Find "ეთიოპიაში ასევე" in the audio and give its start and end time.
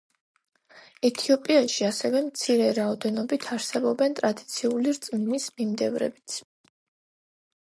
1.09-2.21